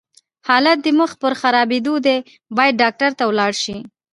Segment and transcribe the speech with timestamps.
[0.47, 2.17] حالت دې مخ پر خرابيدو دی،
[2.55, 3.77] بايد ډاکټر ته ولاړ شې!